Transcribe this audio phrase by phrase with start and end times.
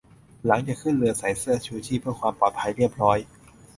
[0.45, 3.17] หลังจากขึ้นเรือใส่เสื้อชูชีพเพื่อความปลอดภัยเรียบร้อย